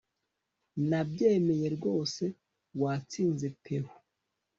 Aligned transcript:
nabyemeye 0.89 1.67
rwose 1.75 2.23
watsinze 2.81 3.47
peuh 3.63 3.91